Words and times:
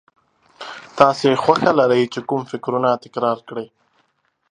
تاسې 0.99 1.27
خوښه 1.43 1.71
لرئ 1.79 2.03
چې 2.13 2.19
کوم 2.29 2.41
فکرونه 2.51 2.89
تکرار 3.03 3.37
کړئ. 3.47 3.67